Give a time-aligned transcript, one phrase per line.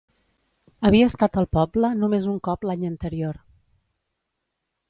[0.89, 3.41] Havia estat al poble només un cop l'any anterior.